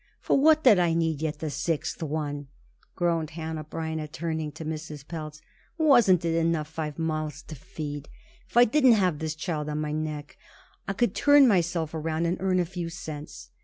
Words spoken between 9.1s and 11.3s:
this child on my neck, I could